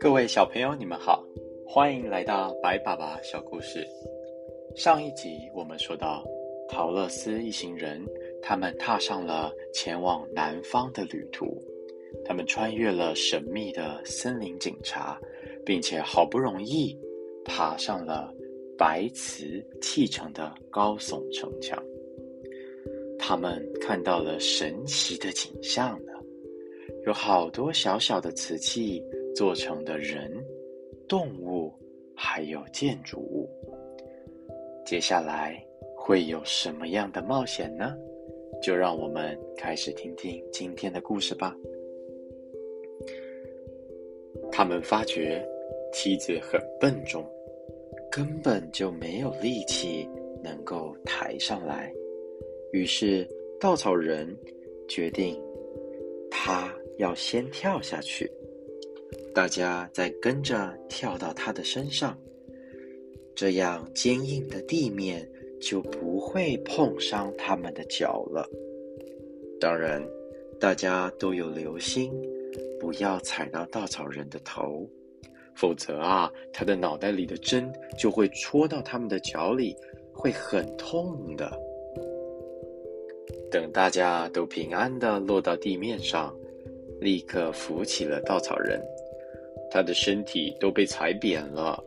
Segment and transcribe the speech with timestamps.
[0.00, 1.24] 各位小朋友，你们好，
[1.66, 3.86] 欢迎来到白爸爸小故事。
[4.74, 6.24] 上一集我们说到，
[6.68, 8.04] 陶乐斯一行人，
[8.40, 11.46] 他们踏上了前往南方的旅途。
[12.24, 15.20] 他们穿越了神秘的森林警察，
[15.64, 16.98] 并且好不容易
[17.44, 18.34] 爬上了
[18.82, 21.80] 白瓷砌成的高耸城墙。
[23.16, 26.12] 他们看到了神奇的景象呢，
[27.06, 29.00] 有好多小小的瓷器。
[29.34, 30.30] 做成的人、
[31.08, 31.72] 动物，
[32.14, 33.48] 还有建筑物。
[34.84, 35.58] 接下来
[35.96, 37.96] 会有什么样的冒险呢？
[38.60, 41.56] 就让我们开始听听今天的故事吧。
[44.50, 45.42] 他们发觉
[45.94, 47.24] 梯子很笨重，
[48.12, 50.06] 根本就没有力气
[50.44, 51.90] 能够抬上来。
[52.70, 53.26] 于是
[53.58, 54.36] 稻草人
[54.86, 55.40] 决定，
[56.30, 58.30] 他要先跳下去。
[59.34, 62.18] 大家再跟着跳到他的身上，
[63.34, 65.26] 这样坚硬的地面
[65.58, 68.46] 就不会碰伤他们的脚了。
[69.58, 70.06] 当然，
[70.60, 72.12] 大家都有留心，
[72.78, 74.86] 不要踩到稻草人的头，
[75.54, 79.76] 否则啊，他的脑袋里的针就会戳到他们的脚里，
[80.12, 81.50] 会很痛的。
[83.50, 86.34] 等大家都平安的落到地面上，
[87.00, 88.80] 立刻扶起了稻草人。
[89.70, 91.82] 他的身体都被踩扁了。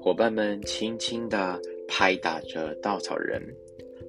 [0.00, 3.40] 伙伴们轻轻地拍打着稻草人，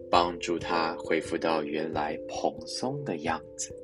[0.09, 3.75] 帮助他恢复到原来蓬松的样子。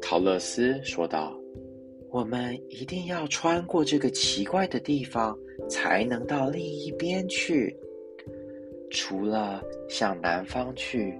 [0.00, 1.37] 陶乐斯说道
[2.10, 7.76] ：“我们一定要穿过这个奇怪的地方，才能到另一边去。
[8.90, 11.14] 除了向南方去，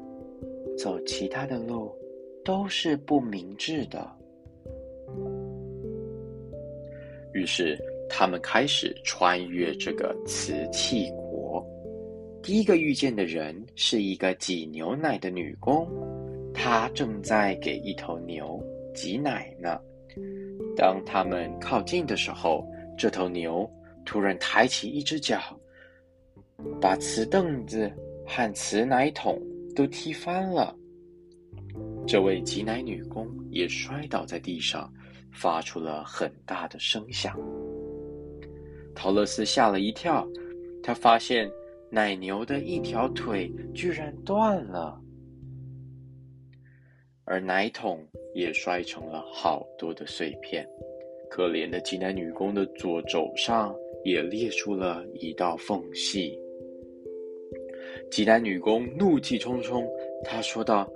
[0.79, 1.95] 走其他的路
[2.43, 4.11] 都是不明智的。”
[7.35, 11.63] 于是，他们开始穿越这个瓷器国。
[12.43, 15.87] 第一个遇见的人是一个挤牛奶的女工，
[16.55, 18.59] 她正在给一头牛
[18.95, 19.79] 挤奶呢。
[20.79, 22.65] 当他们靠近的时候，
[22.97, 23.69] 这头牛
[24.05, 25.41] 突然抬起一只脚，
[26.81, 27.93] 把瓷凳子
[28.25, 29.43] 和瓷奶桶
[29.75, 30.73] 都踢翻了。
[32.07, 34.91] 这位挤奶女工也摔倒在地上。
[35.31, 37.39] 发出了很大的声响。
[38.93, 40.27] 陶乐斯吓了一跳，
[40.83, 41.49] 他发现
[41.91, 45.01] 奶牛的一条腿居然断了，
[47.29, 50.67] 而奶桶也摔成了好多的碎片。
[51.31, 56.39] 可怜的挤奶女工的左肘上也裂出了一道缝隙。
[58.11, 59.87] 挤奶女工怒气冲冲，
[60.25, 60.91] 她说道：“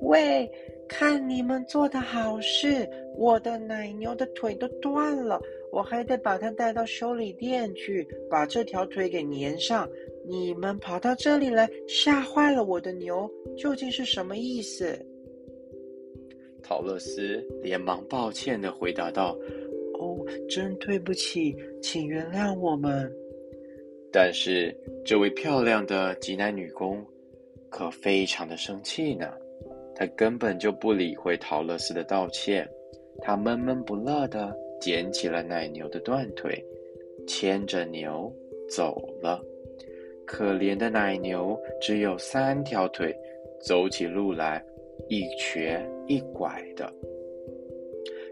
[0.00, 0.50] 喂！”
[0.88, 5.42] 看你们做的好事，我的奶牛的腿都断了，
[5.72, 9.88] 我还得把它带到修理店去，把这条腿给粘上。
[10.24, 14.96] 你们跑到这里来，吓坏了我的牛，究竟是什么意思？
[16.66, 19.38] 陶乐斯连忙抱歉的回答道
[20.00, 20.18] ：“哦，
[20.48, 23.08] 真对不起，请原谅我们。”
[24.10, 27.04] 但是这位漂亮的挤奶女工
[27.70, 29.32] 可非常的生气呢。
[29.94, 32.68] 他根本就不理会陶乐斯的道歉，
[33.22, 36.62] 他闷闷不乐地捡起了奶牛的断腿，
[37.28, 38.30] 牵着牛
[38.68, 39.40] 走了。
[40.26, 43.14] 可怜的奶牛只有三条腿，
[43.60, 44.62] 走起路来
[45.08, 46.92] 一瘸一拐的。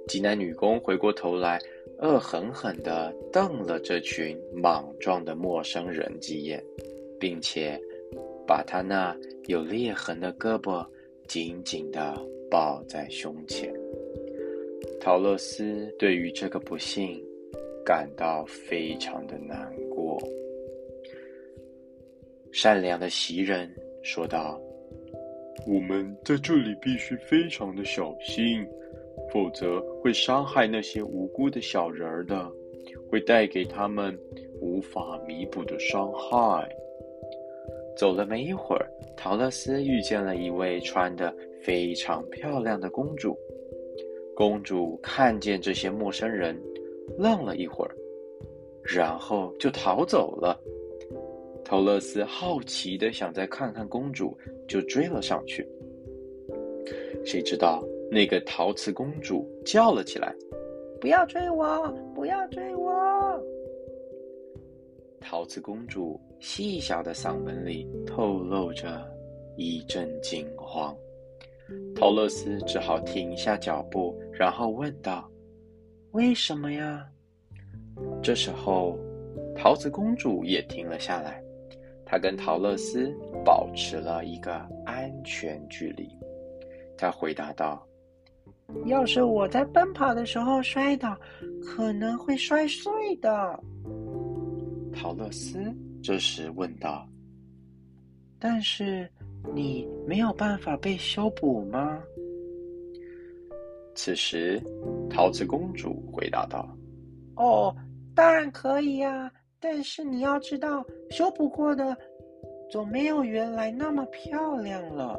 [0.06, 1.58] 济南女工回过头来，
[1.98, 6.62] 恶狠狠地瞪了这群莽撞的陌生人几眼，
[7.18, 7.80] 并且
[8.46, 9.16] 把他那
[9.46, 10.86] 有裂痕的胳膊。
[11.26, 12.14] 紧紧地
[12.50, 13.72] 抱在胸前。
[15.00, 17.18] 陶乐斯对于这个不幸
[17.82, 20.22] 感到非常的难过。
[22.52, 24.60] 善良的袭人说道
[25.66, 28.66] ：“我们在这里必须非常的小心，
[29.32, 32.50] 否则会伤害那些无辜的小人儿的，
[33.10, 34.18] 会带给他们
[34.60, 36.68] 无法弥补的伤害。”
[37.96, 43.38] 走了没一会儿，陶乐斯遇见了一位穿的非常漂亮的公主。
[44.34, 46.60] 公主看见这些陌生人，
[47.16, 47.94] 愣了一会儿，
[48.82, 50.60] 然后就逃走了。
[51.64, 54.36] 陶乐斯好奇的想再看看公主，
[54.68, 55.66] 就追了上去。
[57.24, 60.34] 谁知道那个陶瓷公主叫了起来
[61.00, 61.90] ：“不要追我！
[62.14, 63.42] 不要追我！”
[65.20, 66.20] 陶瓷公主。
[66.40, 69.02] 细小的嗓门里透露着
[69.56, 70.94] 一阵惊慌。
[71.96, 75.26] 陶乐斯只好停下脚步，然后问道
[76.12, 77.08] ：“为什么呀？”
[78.22, 78.98] 这时候，
[79.56, 81.42] 桃子公主也停了下来。
[82.06, 83.12] 她跟陶乐斯
[83.44, 84.54] 保持了一个
[84.84, 86.08] 安全距离。
[86.96, 87.84] 他回答道
[88.86, 91.18] ：“要是我在奔跑的时候摔倒，
[91.60, 93.60] 可能会摔碎的。”
[94.94, 97.04] 陶乐斯这时问道
[98.38, 99.10] ：“但是
[99.52, 102.00] 你没有办法被修补吗？”
[103.96, 104.62] 此时，
[105.10, 106.68] 桃子公主回答道
[107.36, 107.74] ：“哦，
[108.14, 109.30] 当然可以呀。”
[109.66, 111.96] 但是你要知道，修补过的
[112.68, 115.18] 总没有原来那么漂亮了。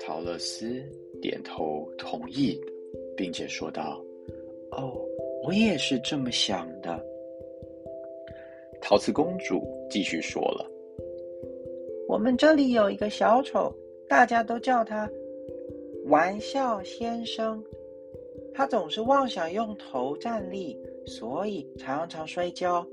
[0.00, 0.82] 陶乐斯
[1.20, 2.58] 点头同意，
[3.14, 4.02] 并且说道
[4.72, 4.98] ：“哦，
[5.44, 6.98] 我也是这么想的。”
[8.80, 10.66] 陶瓷公主继续说了
[12.08, 13.70] ：“我们这里有一个小丑，
[14.08, 15.06] 大家都叫他
[16.06, 17.62] 玩笑先生。
[18.54, 20.74] 他总是妄想用头站立。”
[21.06, 22.86] 所以常常摔跤。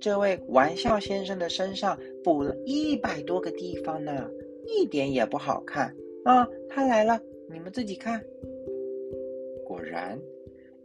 [0.00, 4.30] 这位玩笑先生的身上补了一百多个地方呢，
[4.64, 5.92] 一点也不好看
[6.24, 6.46] 啊！
[6.68, 7.20] 他来了，
[7.50, 8.24] 你们自己看。
[9.66, 10.16] 果然，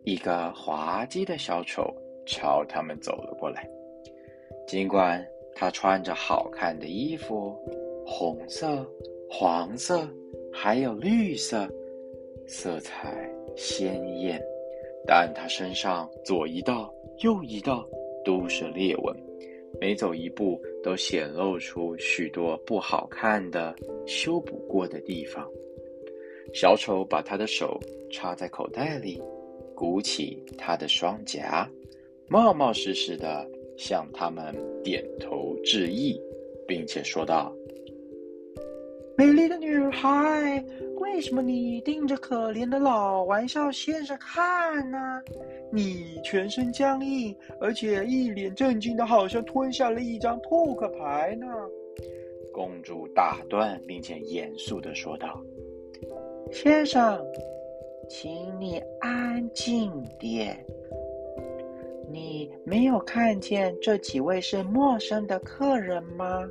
[0.04, 1.94] 一个滑稽的小丑
[2.26, 3.70] 朝他们走了过来。
[4.68, 7.56] 尽管他穿着好看的衣服，
[8.06, 8.84] 红色、
[9.30, 10.08] 黄色，
[10.52, 11.70] 还有绿色，
[12.48, 14.44] 色彩鲜艳。
[15.06, 17.88] 但他身上左一道右一道
[18.24, 19.16] 都是裂纹，
[19.80, 25.48] 每走一步都显露出许多不好看的修补过的地方。
[26.54, 27.80] 小丑把他的手
[28.12, 29.22] 插在口袋里，
[29.76, 31.70] 鼓起他的双颊，
[32.28, 33.48] 冒冒失失的
[33.78, 36.20] 向他们点头致意，
[36.68, 37.54] 并且说道。
[39.18, 40.64] 美丽的女孩，
[41.04, 44.98] 为什么你盯着可怜的老玩笑先生看呢？
[45.70, 51.46] 你全身僵硬，而且一脸震惊的，好像吞下了一张扑克牌呢。
[52.54, 55.44] 公主打断，并且严肃的说道
[56.54, 57.22] ：“先生，
[58.08, 60.58] 请你安静点。
[62.10, 66.48] 你没有看见这几位是陌生的客人吗？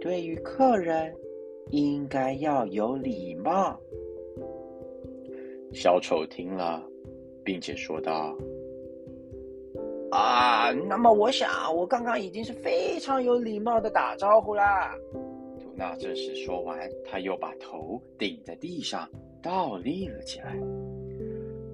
[0.00, 1.12] 对于客人。”
[1.70, 3.78] 应该要有礼貌。
[5.72, 6.82] 小丑听了，
[7.44, 8.36] 并且说道
[10.10, 14.94] ：“啊，那么我想，我刚刚已经是非常有礼貌的打招呼啦。”
[15.60, 19.08] 图娜这时说完，他又把头顶在地上，
[19.42, 20.56] 倒立了起来。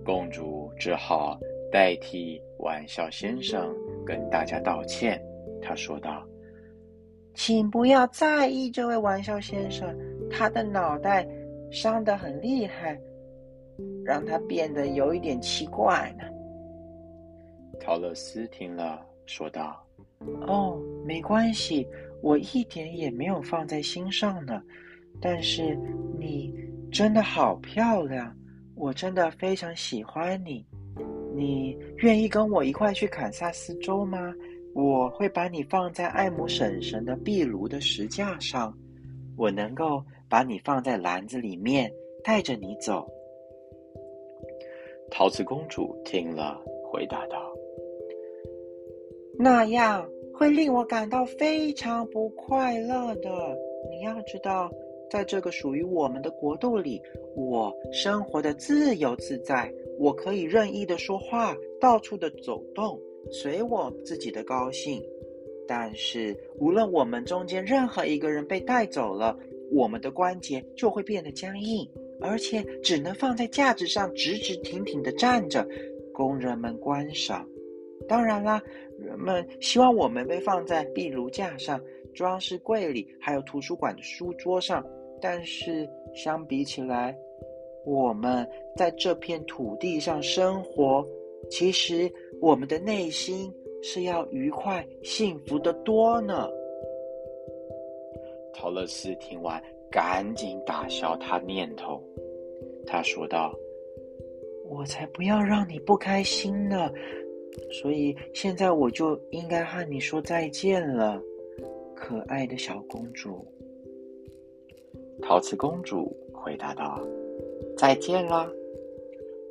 [0.05, 1.39] 公主只好
[1.71, 3.73] 代替玩笑先生
[4.05, 5.23] 跟大家道歉。
[5.61, 6.27] 她说道。
[7.34, 9.96] 请不要在意这位玩笑先生，
[10.31, 11.26] 他的脑袋
[11.70, 12.99] 伤得很厉害，
[14.05, 16.25] 让他变得有一点奇怪呢。
[17.81, 19.82] 陶乐斯听了，说道
[20.46, 21.87] ：“哦，没关系，
[22.23, 24.62] 我一点也没有放在心上呢。
[25.20, 25.76] 但是
[26.19, 26.55] 你
[26.93, 28.37] 真的好漂亮，
[28.75, 30.64] 我真的非常喜欢你。
[31.34, 34.32] 你愿意跟我一块去堪萨斯州吗？”
[34.75, 38.75] 我会把你放在爱姆婶婶的壁炉的石架上，
[39.37, 41.93] 我能够把你放在篮子里面，
[42.25, 43.06] 带着你走。
[45.11, 46.58] 桃子公主听了，
[46.91, 47.53] 回答道
[49.39, 53.31] ：“那样会令我感到非常不快乐的。
[53.91, 54.70] 你要知道，
[55.11, 56.99] 在这个属于我们的国度里，
[57.37, 62.99] 我生活的自由自在，我可以任意的说话，到处的走动。”
[63.31, 65.02] 随我自己的高兴，
[65.67, 69.38] 但是无论我们中间任何一个人被带走了，
[69.70, 71.88] 我们的关节就会变得僵硬，
[72.20, 75.67] 而且只能放在架子上直直挺挺的站着，
[76.12, 77.48] 供人们观赏。
[78.06, 78.60] 当然啦，
[78.98, 81.81] 人们希望我们被放在壁炉架上、
[82.12, 84.84] 装饰柜里，还有图书馆的书桌上。
[85.22, 87.17] 但是相比起来，
[87.86, 91.06] 我们在这片土地上生活，
[91.48, 92.12] 其实。
[92.43, 96.51] 我们的内心是要愉快、幸福的多呢。
[98.53, 102.03] 陶乐斯听完，赶紧打消他念头。
[102.84, 103.56] 他说道
[104.69, 106.91] ：“我才不要让你不开心呢，
[107.70, 111.22] 所以现在我就应该和你说再见了，
[111.94, 113.46] 可爱的小公主。”
[115.22, 117.01] 陶瓷公主回答道
[117.79, 118.51] ：“再见啦。”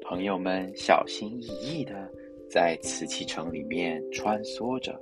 [0.03, 2.00] 朋友们小心翼翼的。
[2.51, 4.93] 在瓷器城里面穿梭着，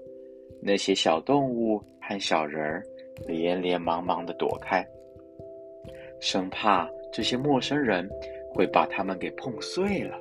[0.62, 2.84] 那些小动物和小人儿
[3.26, 4.88] 连连忙忙的躲开，
[6.20, 8.08] 生怕这些陌生人
[8.54, 10.16] 会把他们给碰碎了。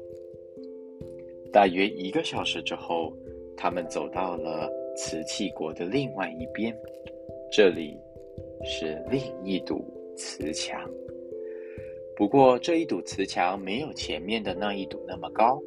[1.53, 3.13] 大约一个小时之后，
[3.59, 6.75] 他们走到了瓷器国的另外一边，
[7.53, 7.95] 这里
[8.65, 9.85] 是另一堵
[10.17, 10.81] 瓷墙。
[12.17, 15.61] 不过这一堵瓷墙没有前面的那一堵那么高，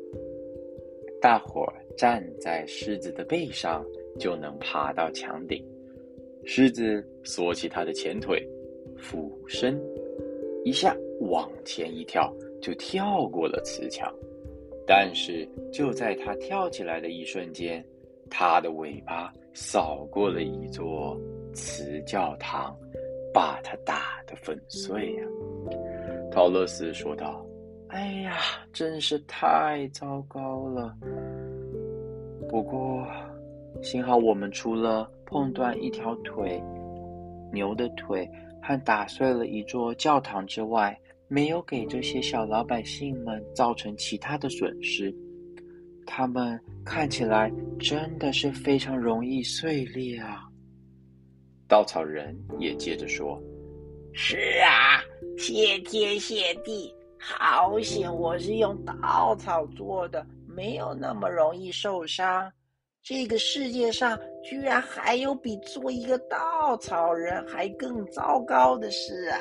[1.21, 3.85] 大伙儿站在狮子的背上
[4.19, 5.63] 就能爬到墙顶。
[6.43, 8.43] 狮子缩起它的前腿，
[8.97, 9.79] 俯身
[10.65, 14.11] 一下往前一跳，就跳过了瓷墙。
[14.87, 17.85] 但是就在它跳起来的一瞬间，
[18.27, 21.15] 它的尾巴扫过了一座
[21.53, 22.75] 瓷教堂，
[23.31, 25.23] 把它打得粉碎呀。
[26.31, 27.45] 陶乐斯说道
[27.91, 28.37] ：“哎呀，
[28.71, 30.95] 真是太糟糕了。
[32.49, 33.05] 不过，
[33.81, 36.61] 幸好我们除了碰断一条腿，
[37.51, 38.29] 牛的腿，
[38.61, 45.13] 和打碎了一座教堂之外，没有给这些小老百姓们造成其他的损失。
[46.05, 50.47] 他们看起来真的是非常容易碎裂啊。”
[51.67, 53.41] 稻草人也接着说。
[54.13, 54.99] 是啊，
[55.37, 56.93] 谢天谢地，
[57.23, 62.51] 好险我是用稻草做的，没有那么容易受伤。
[63.03, 69.39] 这个世界上居然还有比做一个稻草人还更糟糕的事啊！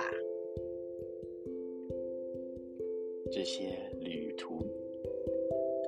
[3.32, 4.62] 这些旅途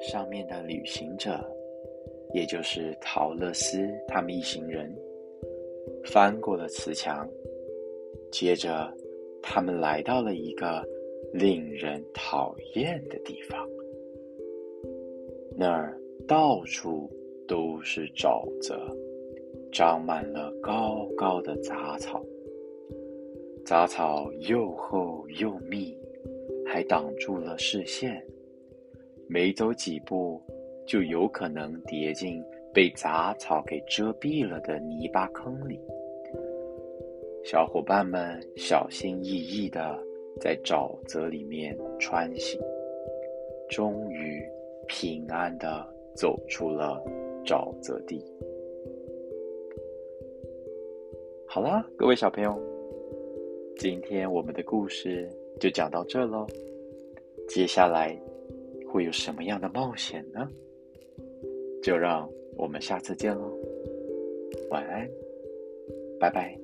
[0.02, 1.38] 上面的旅行者，
[2.32, 4.90] 也就是陶乐斯他们一行人，
[6.04, 7.28] 翻过了瓷墙。
[8.30, 8.90] 接着，
[9.42, 10.86] 他们来到了一个
[11.32, 13.68] 令人讨厌的地方。
[15.56, 17.10] 那儿到处
[17.46, 18.96] 都是沼泽，
[19.70, 22.24] 长满了高高的杂草。
[23.64, 25.96] 杂草又厚又密，
[26.66, 28.24] 还挡住了视线。
[29.28, 30.40] 每走几步，
[30.86, 32.42] 就有可能跌进
[32.74, 35.78] 被杂草给遮蔽了的泥巴坑里。
[37.44, 39.98] 小伙伴们小心翼翼的
[40.42, 42.60] 在沼泽里面穿行，
[43.70, 44.44] 终于
[44.88, 47.00] 平安的走出了
[47.44, 48.20] 沼泽地。
[51.46, 52.60] 好啦，各位小朋友，
[53.76, 55.30] 今天我们的故事
[55.60, 56.44] 就讲到这喽。
[57.46, 58.20] 接下来
[58.90, 60.48] 会有什么样的冒险呢？
[61.84, 63.56] 就让我们下次见喽。
[64.70, 65.08] 晚安，
[66.18, 66.61] 拜拜。